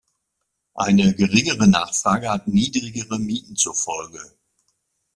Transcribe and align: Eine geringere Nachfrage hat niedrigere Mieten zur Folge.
Eine 0.73 1.13
geringere 1.13 1.67
Nachfrage 1.67 2.31
hat 2.31 2.47
niedrigere 2.47 3.19
Mieten 3.19 3.55
zur 3.55 3.75
Folge. 3.75 4.33